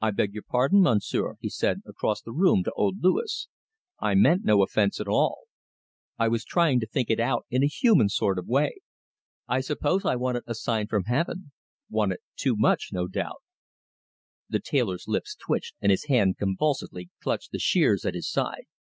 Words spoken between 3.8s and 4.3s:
"I